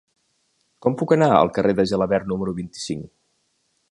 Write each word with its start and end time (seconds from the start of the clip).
Com 0.85 0.95
puc 1.01 1.13
anar 1.15 1.27
al 1.41 1.51
carrer 1.59 1.77
de 1.81 1.85
Gelabert 1.93 2.27
número 2.33 2.57
vint-i-cinc? 2.63 3.07